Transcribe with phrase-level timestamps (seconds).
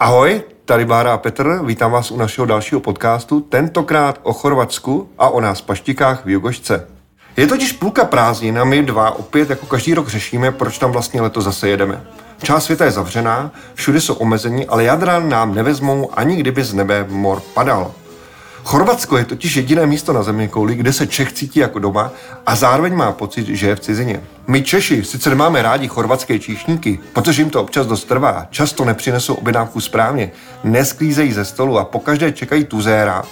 [0.00, 5.28] Ahoj, tady Bára a Petr, vítám vás u našeho dalšího podcastu, tentokrát o Chorvatsku a
[5.28, 6.86] o nás paštikách v Jugošce.
[7.36, 11.20] Je totiž půlka prázdnin a my dva opět jako každý rok řešíme, proč tam vlastně
[11.20, 12.04] letos zase jedeme.
[12.42, 17.06] Část světa je zavřená, všude jsou omezení, ale jadra nám nevezmou ani kdyby z nebe
[17.08, 17.92] mor padal.
[18.64, 22.12] Chorvatsko je totiž jediné místo na země kouli, kde se Čech cítí jako doma
[22.46, 24.20] a zároveň má pocit, že je v cizině.
[24.46, 29.34] My Češi sice nemáme rádi chorvatské číšníky, protože jim to občas dost trvá, často nepřinesou
[29.34, 30.32] objednávku správně,
[30.64, 33.22] nesklízejí ze stolu a pokaždé čekají tuzéra,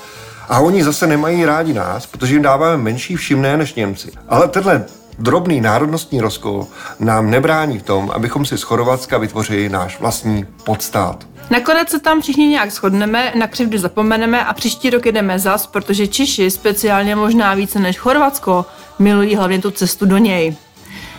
[0.49, 4.11] a oni zase nemají rádi nás, protože jim dáváme menší všimné než Němci.
[4.29, 4.85] Ale tenhle
[5.19, 6.67] drobný národnostní rozkol
[7.01, 11.27] nám nebrání v tom, abychom si z Chorvatska vytvořili náš vlastní podstát.
[11.51, 16.07] Nakonec se tam všichni nějak shodneme, na křivdy zapomeneme a příští rok jedeme zas, protože
[16.07, 18.67] Češi, speciálně možná více než Chorvatsko,
[18.99, 20.57] milují hlavně tu cestu do něj.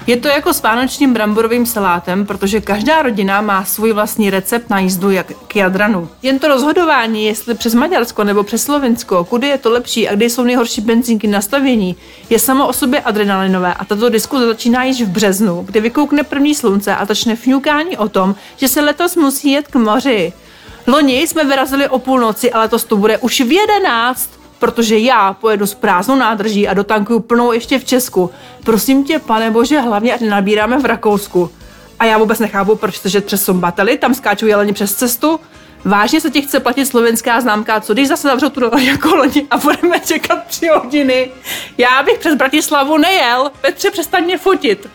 [0.10, 4.80] Je to jako s vánočním bramborovým salátem, protože každá rodina má svůj vlastní recept na
[4.80, 6.10] jízdu jak k Jadranu.
[6.22, 10.26] Jen to rozhodování, jestli přes Maďarsko nebo přes Slovensko, kudy je to lepší a kde
[10.26, 11.96] jsou nejhorší benzínky nastavění,
[12.30, 16.56] je samo o sobě adrenalinové a tato diskuze začíná již v březnu, kdy vykoukne první
[16.56, 20.34] slunce a začne fňukání o tom, že se letos musí jet k moři.
[20.88, 25.74] Loni jsme vyrazili o půlnoci, ale to bude už v jedenáct protože já pojedu s
[25.74, 28.32] prázdnou nádrží a dotankuju plnou ještě v Česku.
[28.64, 31.52] Prosím tě, pane bože, hlavně ať nabíráme v Rakousku.
[32.00, 35.40] A já vůbec nechápu, proč že třesou bately, tam skáčou jeleni přes cestu.
[35.86, 39.58] Vážně se ti chce platit slovenská známka, co když zase zavřou tu jako loni a
[39.58, 41.32] budeme čekat tři hodiny.
[41.78, 44.90] Já bych přes Bratislavu nejel, Petře přestaň mě fotit.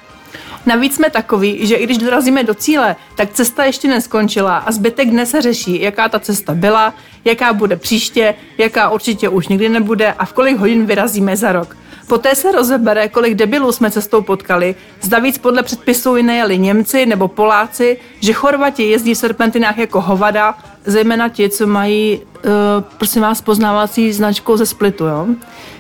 [0.67, 5.11] Navíc jsme takový, že i když dorazíme do cíle, tak cesta ještě neskončila a zbytek
[5.11, 10.13] dne se řeší, jaká ta cesta byla, jaká bude příště, jaká určitě už nikdy nebude
[10.13, 11.77] a v kolik hodin vyrazíme za rok.
[12.07, 17.29] Poté se rozebere, kolik debilů jsme cestou potkali, zda víc podle předpisů nejeli Němci nebo
[17.29, 22.53] Poláci, že Chorvati jezdí v serpentinách jako hovada, zejména ti, co mají, uh,
[22.99, 25.27] prosím vás, poznávací značku ze Splitu, jo?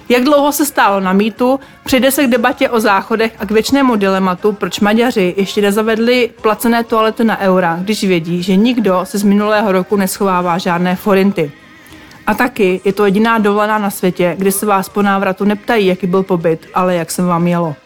[0.08, 3.97] Jak dlouho se stálo na mítu, přijde se k debatě o záchodech a k věčnému
[3.97, 9.22] dilematu, proč Maďaři ještě nezavedli placené toalety na eura, když vědí, že nikdo se z
[9.22, 11.53] minulého roku neschovává žádné forinty.
[12.26, 16.06] A taky je to jediná dovolená na světě, kdy se vás po návratu neptají, jaký
[16.06, 17.76] byl pobyt, ale jak se vám jelo.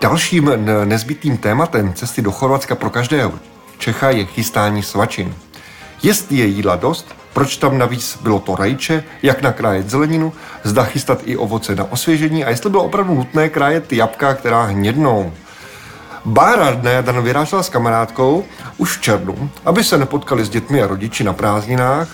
[0.00, 0.50] Dalším
[0.84, 3.32] nezbytným tématem cesty do Chorvatska pro každého
[3.78, 5.34] Čecha je chystání svačin.
[6.02, 10.32] Jestli je jídla dost, proč tam navíc bylo to rajče, jak nakrájet zeleninu,
[10.64, 14.62] zda chystat i ovoce na osvěžení a jestli bylo opravdu nutné krájet ty jabka, která
[14.62, 15.32] hnědnou.
[16.24, 18.44] Bára dne Dan vyrážela s kamarádkou
[18.76, 22.08] už v červnu, aby se nepotkali s dětmi a rodiči na prázdninách.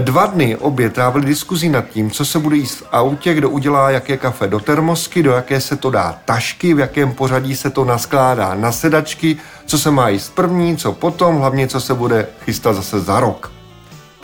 [0.00, 3.90] Dva dny obě trávili diskuzí nad tím, co se bude jíst v autě, kdo udělá
[3.90, 7.84] jaké kafe do termosky, do jaké se to dá tašky, v jakém pořadí se to
[7.84, 9.36] naskládá na sedačky,
[9.66, 13.63] co se má jíst první, co potom, hlavně co se bude chystat zase za rok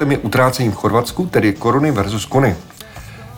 [0.08, 2.56] je utrácení v Chorvatsku, tedy koruny versus kony.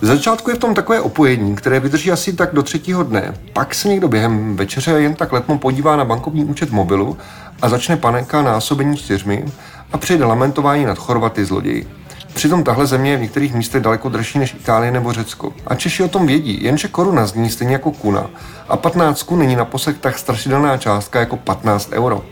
[0.00, 3.34] V začátku je v tom takové opojení, které vydrží asi tak do třetího dne.
[3.52, 7.18] Pak se někdo během večeře jen tak letmo podívá na bankovní účet mobilu
[7.62, 9.44] a začne panenka násobení čtyřmi
[9.92, 11.88] a přijde lamentování nad Chorvaty zloději.
[12.34, 15.52] Přitom tahle země je v některých místech daleko dražší než Itálie nebo Řecko.
[15.66, 18.30] A Češi o tom vědí, jenže koruna zní stejně jako kuna.
[18.68, 22.24] A 15 kun není na posek tak strašidelná částka jako 15 euro.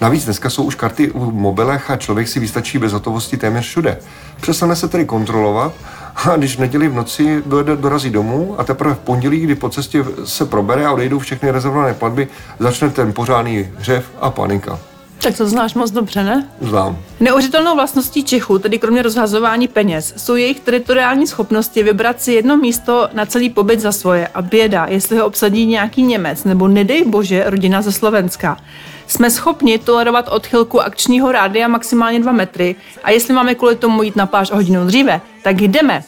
[0.00, 3.98] Navíc dneska jsou už karty v mobilech a člověk si vystačí bez hotovosti téměř všude.
[4.40, 5.72] Přestane se tedy kontrolovat
[6.16, 9.68] a když v neděli v noci dojede, dorazí domů a teprve v pondělí, kdy po
[9.68, 14.78] cestě se probere a odejdou všechny rezervované platby, začne ten pořádný hřev a panika.
[15.22, 16.48] Tak to znáš moc dobře, ne?
[16.60, 16.98] Znám.
[17.20, 23.08] Neuvěřitelnou vlastností Čechů, tedy kromě rozhazování peněz, jsou jejich teritoriální schopnosti vybrat si jedno místo
[23.12, 27.44] na celý pobyt za svoje a běda, jestli ho obsadí nějaký Němec nebo nedej bože
[27.46, 28.56] rodina ze Slovenska.
[29.06, 34.16] Jsme schopni tolerovat odchylku akčního rádia maximálně 2 metry a jestli máme kvůli tomu jít
[34.16, 36.04] na pláž o hodinu dříve, tak jdeme.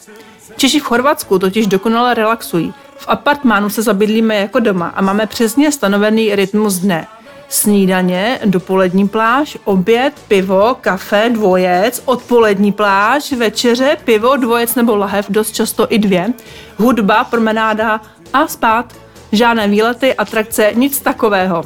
[0.57, 2.73] Češi v Chorvatsku totiž dokonale relaxují.
[2.97, 7.07] V apartmánu se zabydlíme jako doma a máme přesně stanovený rytmus dne–
[7.49, 15.51] snídaně, dopolední pláž, oběd, pivo, kafe, dvojec, odpolední pláž, večeře, pivo, dvojec nebo lahev, dost
[15.51, 16.33] často i dvě,
[16.77, 18.01] hudba, promenáda
[18.33, 18.93] a spát.
[19.31, 21.63] Žádné výlety, atrakce, nic takového.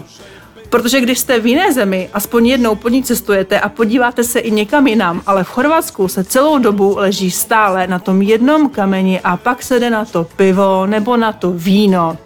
[0.73, 4.51] Protože když jste v jiné zemi, aspoň jednou po ní cestujete a podíváte se i
[4.51, 9.37] někam jinam, ale v Chorvatsku se celou dobu leží stále na tom jednom kameni a
[9.37, 12.17] pak se jde na to pivo nebo na to víno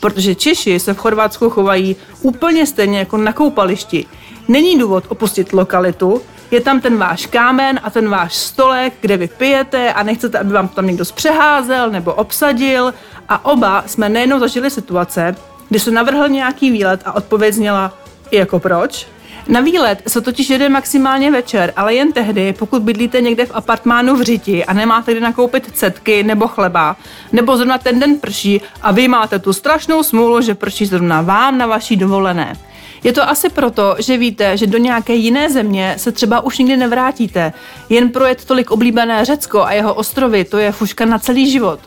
[0.00, 4.06] protože Češi se v Chorvatsku chovají úplně stejně jako na koupališti.
[4.48, 9.28] Není důvod opustit lokalitu, je tam ten váš kámen a ten váš stolek, kde vy
[9.28, 12.94] pijete a nechcete, aby vám tam někdo zpřeházel nebo obsadil.
[13.28, 15.36] A oba jsme nejenom zažili situace,
[15.74, 17.98] kdy se navrhl nějaký výlet a odpověď zněla
[18.32, 19.06] jako proč.
[19.48, 24.16] Na výlet se totiž jede maximálně večer, ale jen tehdy, pokud bydlíte někde v apartmánu
[24.16, 26.96] v Řiti a nemáte kde nakoupit cetky nebo chleba,
[27.32, 31.58] nebo zrovna ten den prší a vy máte tu strašnou smůlu, že prší zrovna vám
[31.58, 32.56] na vaší dovolené.
[33.04, 36.76] Je to asi proto, že víte, že do nějaké jiné země se třeba už nikdy
[36.76, 37.52] nevrátíte.
[37.88, 41.80] Jen projet tolik oblíbené Řecko a jeho ostrovy, to je fuška na celý život.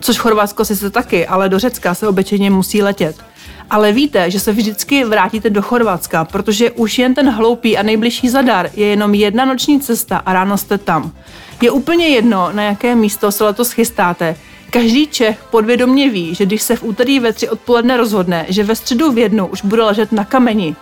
[0.00, 3.27] Což Chorvatsko sice taky, ale do Řecka se obyčejně musí letět.
[3.70, 8.28] Ale víte, že se vždycky vrátíte do Chorvatska, protože už jen ten hloupý a nejbližší
[8.28, 11.12] zadar je jenom jedna noční cesta a ráno jste tam.
[11.60, 14.36] Je úplně jedno, na jaké místo se letos chystáte.
[14.70, 18.76] Každý Čech podvědomě ví, že když se v úterý ve tři odpoledne rozhodne, že ve
[18.76, 20.76] středu v jednu už bude ležet na kameni.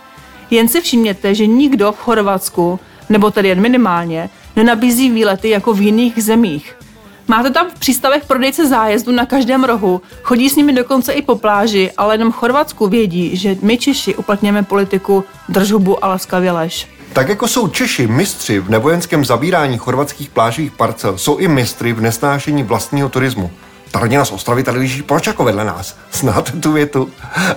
[0.51, 2.79] Jen si všimněte, že nikdo v Chorvatsku,
[3.09, 6.76] nebo tedy jen minimálně, nenabízí výlety jako v jiných zemích.
[7.29, 11.35] Máte tam v přístavech prodejce zájezdu na každém rohu, chodí s nimi dokonce i po
[11.35, 16.87] pláži, ale jenom Chorvatsku vědí, že my Češi uplatněme politiku držubu a laskavě lež.
[17.13, 22.01] Tak jako jsou Češi mistři v nevojenském zabírání chorvatských plážových parcel, jsou i mistry v
[22.01, 23.51] nesnášení vlastního turismu.
[23.91, 25.95] Ta rodina z Ostravy tady leží proč jako vedle nás?
[26.13, 27.09] Znáte tu větu?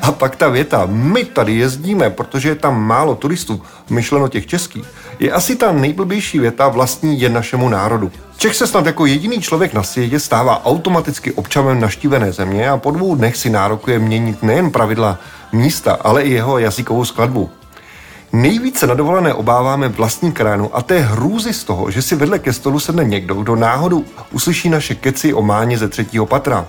[0.03, 4.85] A pak ta věta, my tady jezdíme, protože je tam málo turistů, myšleno těch českých,
[5.19, 8.12] je asi ta nejblbější věta vlastní je našemu národu.
[8.37, 12.91] Čech se snad jako jediný člověk na světě stává automaticky občanem naštívené země a po
[12.91, 15.19] dvou dnech si nárokuje měnit nejen pravidla
[15.53, 17.50] místa, ale i jeho jazykovou skladbu.
[18.32, 22.53] Nejvíce na dovolené obáváme vlastní krajinu a té hrůzy z toho, že si vedle ke
[22.53, 26.67] stolu sedne někdo, kdo náhodou uslyší naše keci o máně ze třetího patra.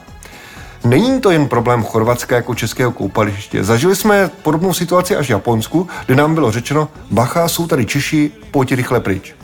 [0.84, 3.64] Není to jen problém Chorvatska jako českého koupaliště.
[3.64, 8.32] Zažili jsme podobnou situaci až v Japonsku, kde nám bylo řečeno, bacha, jsou tady Češi,
[8.52, 9.36] pojď rychle pryč.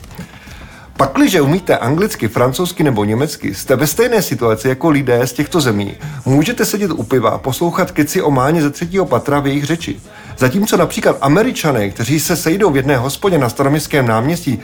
[0.96, 5.94] Pakliže umíte anglicky, francouzsky nebo německy, jste ve stejné situaci jako lidé z těchto zemí.
[6.24, 10.00] Můžete sedět u piva a poslouchat keci o máně ze třetího patra v jejich řeči.
[10.38, 14.58] Zatímco například američané, kteří se sejdou v jedné hospodě na staroměstském náměstí,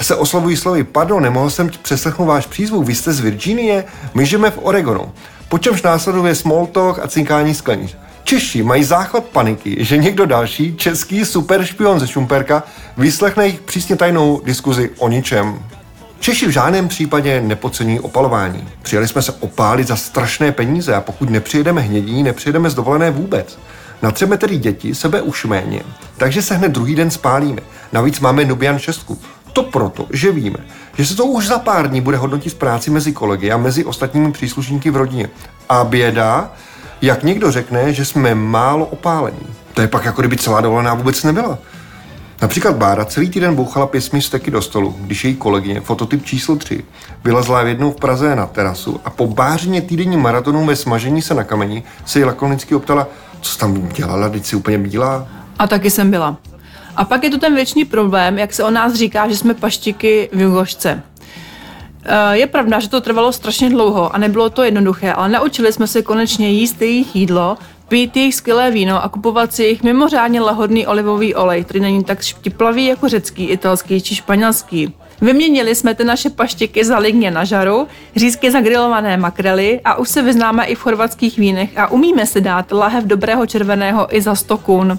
[0.00, 3.84] se oslovují slovy, pardon, nemohl jsem přeslechnout váš přízvuk, vy jste z Virginie,
[4.14, 5.12] my žijeme v Oregonu.
[5.48, 7.96] Po čemž následuje small talk a cinkání sklenic.
[8.24, 12.62] Češi mají záchvat paniky, že někdo další, český super špion ze Šumperka,
[12.96, 15.58] vyslechne jich přísně tajnou diskuzi o ničem.
[16.20, 18.68] Češi v žádném případě nepocení opalování.
[18.82, 23.58] Přijeli jsme se opálit za strašné peníze a pokud nepřijedeme hnědí, nepřijedeme z dovolené vůbec.
[24.02, 25.82] Natřeme tedy děti, sebe už méně,
[26.16, 27.60] takže se hned druhý den spálíme.
[27.92, 29.12] Navíc máme Nubian 6.
[29.52, 30.58] To proto, že víme,
[30.98, 33.84] že se to už za pár dní bude hodnotit v práci mezi kolegy a mezi
[33.84, 35.28] ostatními příslušníky v rodině.
[35.68, 36.52] A běda,
[37.02, 39.46] jak někdo řekne, že jsme málo opálení.
[39.74, 41.58] To je pak jako kdyby celá dovolená vůbec nebyla.
[42.42, 46.84] Například Bára celý týden bouchala pěsmi steky do stolu, když její kolegyně, fototyp číslo 3,
[47.24, 51.44] vylezla jednou v Praze na terasu a po bářině týdenní maratonu ve smažení se na
[51.44, 53.06] kameni se jí lakonicky optala,
[53.40, 55.28] co tam dělala, teď si úplně bílá.
[55.58, 56.36] A taky jsem byla.
[56.96, 60.28] A pak je tu ten věčný problém, jak se o nás říká, že jsme paštiky
[60.32, 61.02] v jugošce.
[62.04, 65.86] Eh, je pravda, že to trvalo strašně dlouho a nebylo to jednoduché, ale naučili jsme
[65.86, 67.56] se konečně jíst jejich jídlo,
[67.88, 72.22] pít jejich skvělé víno a kupovat si jejich mimořádně lahodný olivový olej, který není tak
[72.22, 74.94] štiplavý jako řecký, italský či španělský.
[75.20, 80.08] Vyměnili jsme ty naše paštiky za ligně na žaru, řízky za grilované makrely a už
[80.08, 84.34] se vyznáme i v chorvatských vínech a umíme si dát lahev dobrého červeného i za
[84.34, 84.98] 100 kun.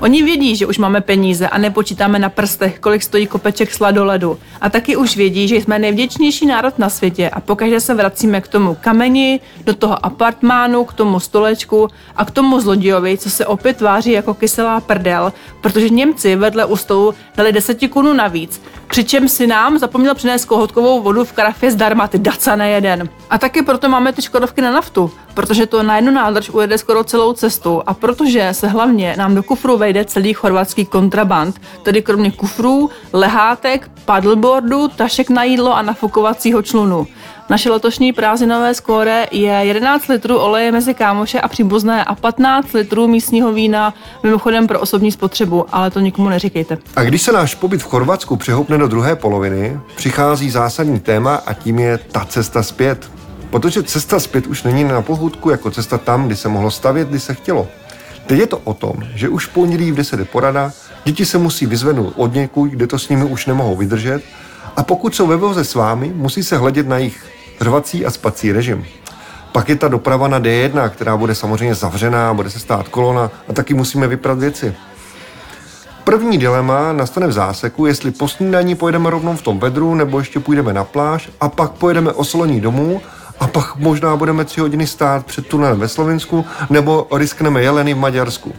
[0.00, 4.38] Oni vědí, že už máme peníze a nepočítáme na prstech, kolik stojí kopeček sladoledu.
[4.60, 8.48] A taky už vědí, že jsme nejvděčnější národ na světě a pokaždé se vracíme k
[8.48, 13.76] tomu kameni, do toho apartmánu, k tomu stolečku a k tomu zlodějovi, co se opět
[13.76, 19.78] tváří jako kyselá prdel, protože Němci vedle u stolu dali desetikunu navíc, přičem si nám
[19.78, 23.08] zapomněl přinést kohotkovou vodu v karafě zdarma, ty daca nejeden.
[23.30, 27.04] A taky proto máme ty škodovky na naftu, protože to na jednu nádrž ujede skoro
[27.04, 32.30] celou cestu a protože se hlavně nám do kufru vejde celý chorvatský kontraband, tedy kromě
[32.30, 37.06] kufrů, lehátek, paddleboardu, tašek na jídlo a nafukovacího člunu.
[37.48, 43.06] Naše letošní prázdninové skóre je 11 litrů oleje mezi kámoše a příbuzné a 15 litrů
[43.06, 46.78] místního vína, mimochodem pro osobní spotřebu, ale to nikomu neříkejte.
[46.96, 51.54] A když se náš pobyt v Chorvatsku přehoupne do druhé poloviny, přichází zásadní téma a
[51.54, 53.17] tím je ta cesta zpět.
[53.50, 57.20] Protože cesta zpět už není na pohudku jako cesta tam, kdy se mohlo stavět, kdy
[57.20, 57.68] se chtělo.
[58.26, 60.72] Teď je to o tom, že už v pondělí v 10 je porada,
[61.04, 64.22] děti se musí vyzvednout od někud, kde to s nimi už nemohou vydržet
[64.76, 67.26] a pokud jsou ve voze s vámi, musí se hledět na jejich
[67.60, 68.84] řvací a spací režim.
[69.52, 73.52] Pak je ta doprava na D1, která bude samozřejmě zavřená, bude se stát kolona a
[73.52, 74.74] taky musíme vyprat věci.
[76.04, 80.40] První dilema nastane v záseku, jestli po snídaní pojedeme rovnou v tom vedru, nebo ještě
[80.40, 83.00] půjdeme na pláž a pak pojedeme osolení domů
[83.40, 87.98] a pak možná budeme tři hodiny stát před tunelem ve Slovensku nebo riskneme jeleny v
[87.98, 88.54] Maďarsku.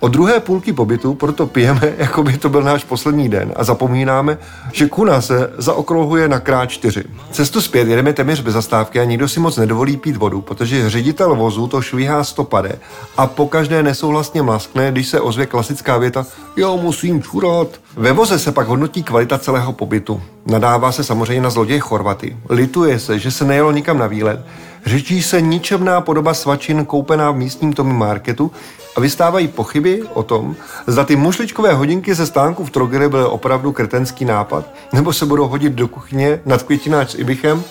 [0.00, 4.38] O druhé půlky pobytu proto pijeme, jako by to byl náš poslední den a zapomínáme,
[4.72, 7.04] že kuna se zaokrouhuje na krát čtyři.
[7.30, 11.34] Cestu zpět jedeme téměř bez zastávky a nikdo si moc nedovolí pít vodu, protože ředitel
[11.34, 12.78] vozu to švíhá stopade
[13.16, 16.26] a po každé nesouhlasně maskne, když se ozve klasická věta
[16.56, 17.68] jo, musím čurat.
[17.96, 20.22] Ve voze se pak hodnotí kvalita celého pobytu.
[20.46, 22.36] Nadává se samozřejmě na zloděj Chorvaty.
[22.48, 24.40] Lituje se, že se nejelo nikam na výlet.
[24.86, 28.52] Řečí se ničemná podoba svačin koupená v místním Tommy Marketu
[28.96, 33.72] a vystávají pochyby o tom, zda ty mušličkové hodinky ze stánku v Trogere byly opravdu
[33.72, 37.64] kretenský nápad, nebo se budou hodit do kuchyně nad květináč s Ibichem,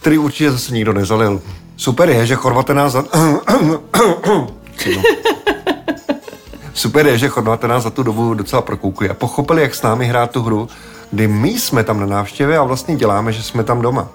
[0.00, 1.40] který určitě zase nikdo nezalil.
[1.76, 3.04] Super je, že Chorvaté nás za...
[6.74, 10.06] Super je, že Chorvaté nás za tu dobu docela prokoukli a pochopili, jak s námi
[10.06, 10.68] hrát tu hru,
[11.10, 14.08] kdy my jsme tam na návštěvě a vlastně děláme, že jsme tam doma.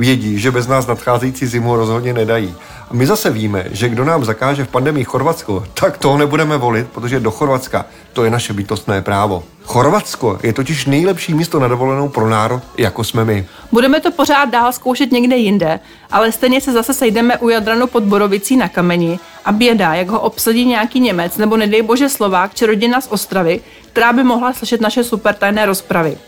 [0.00, 2.54] Vědí, že bez nás nadcházející zimu rozhodně nedají.
[2.90, 6.88] A my zase víme, že kdo nám zakáže v pandemii Chorvatsko, tak toho nebudeme volit,
[6.88, 9.44] protože do Chorvatska to je naše bytostné právo.
[9.64, 13.46] Chorvatsko je totiž nejlepší místo na dovolenou pro národ, jako jsme my.
[13.72, 15.80] Budeme to pořád dál zkoušet někde jinde,
[16.10, 20.20] ale stejně se zase sejdeme u Jadranu pod Borovicí na kameni a běda, jak ho
[20.20, 23.60] obsadí nějaký Němec nebo nedej bože Slovák či rodina z Ostravy,
[23.92, 26.18] která by mohla slyšet naše super tajné rozpravy.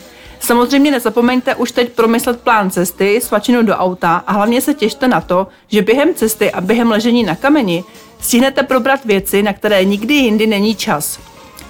[0.42, 5.20] Samozřejmě nezapomeňte už teď promyslet plán cesty, svačinu do auta a hlavně se těšte na
[5.20, 7.84] to, že během cesty a během ležení na kameni
[8.20, 11.18] stihnete probrat věci, na které nikdy jindy není čas.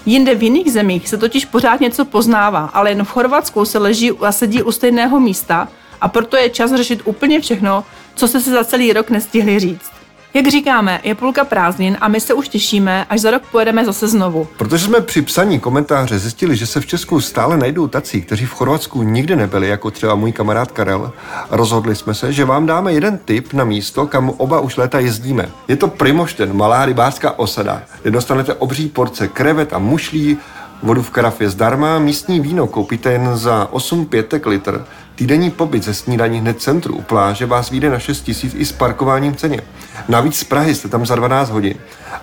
[0.06, 4.10] Jinde v jiných zemích se totiž pořád něco poznává, ale jen v Chorvatsku se leží
[4.10, 5.68] a sedí u stejného místa
[6.00, 10.01] a proto je čas řešit úplně všechno, co jste si za celý rok nestihli říct.
[10.34, 14.08] Jak říkáme, je půlka prázdnin a my se už těšíme, až za rok pojedeme zase
[14.08, 14.48] znovu.
[14.56, 18.52] Protože jsme při psaní komentáře zjistili, že se v Česku stále najdou tací, kteří v
[18.52, 21.12] Chorvatsku nikdy nebyli, jako třeba můj kamarád Karel,
[21.50, 25.48] rozhodli jsme se, že vám dáme jeden tip na místo, kam oba už léta jezdíme.
[25.68, 30.38] Je to Primošten, malá rybářská osada, kde dostanete obří porce krevet a mušlí,
[30.82, 34.84] vodu v karafě zdarma, místní víno koupíte jen za 8 pětek litr,
[35.14, 38.72] Týdenní pobyt ze snídaní hned centru u pláže vás vyjde na 6 tisíc i s
[38.72, 39.60] parkováním ceně.
[40.08, 41.74] Navíc z Prahy jste tam za 12 hodin.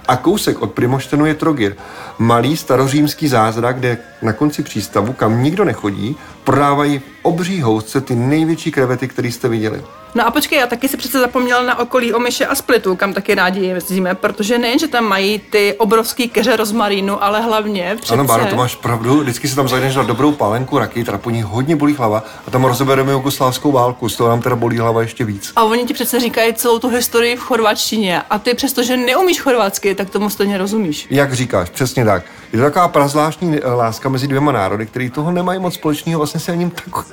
[0.07, 1.75] A kousek od Primoštenu je Trogir.
[2.17, 8.15] Malý starořímský zázrak, kde na konci přístavu, kam nikdo nechodí, prodávají v obří housce ty
[8.15, 9.81] největší krevety, které jste viděli.
[10.15, 13.35] No a počkej, já taky si přece zapomněla na okolí Omyše a Splitu, kam taky
[13.35, 18.13] rádi jezdíme, protože nejen, že tam mají ty obrovský keře rozmarínu, ale hlavně přece...
[18.13, 19.19] Ano, Báro, to máš pravdu.
[19.19, 22.51] Vždycky se tam zajdeš na dobrou pálenku raky, teda po ní hodně bolí hlava a
[22.51, 25.51] tam rozebereme jugoslávskou válku, z toho nám teda bolí hlava ještě víc.
[25.55, 29.95] A oni ti přece říkají celou tu historii v chorvačtině a ty přestože neumíš chorvatsky,
[29.95, 31.07] tak tomu stejně rozumíš.
[31.09, 32.23] Jak říkáš, přesně tak.
[32.53, 36.39] Je to taková prazvláštní eh, láska mezi dvěma národy, který toho nemají moc společného, vlastně
[36.39, 37.05] se ani tak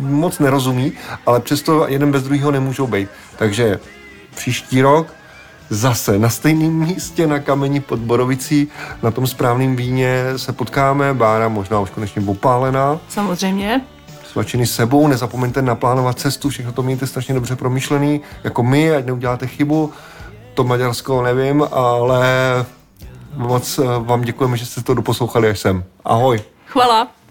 [0.00, 0.92] moc nerozumí,
[1.26, 3.08] ale přesto jeden bez druhého nemůžou být.
[3.38, 3.80] Takže
[4.34, 5.14] příští rok
[5.70, 8.68] zase na stejném místě na kameni pod Borovicí,
[9.02, 13.00] na tom správném víně se potkáme, Bára možná už konečně popálená.
[13.08, 13.80] Samozřejmě.
[14.24, 19.46] Svačiny sebou, nezapomeňte naplánovat cestu, všechno to mějte strašně dobře promyšlený, jako my, ať neuděláte
[19.46, 19.92] chybu.
[20.54, 22.26] To Maďarsko nevím, ale
[23.34, 25.84] moc eh, vám děkujeme, že jste to doposlouchali až sem.
[26.04, 26.40] Ahoj.
[26.66, 27.21] Chvala.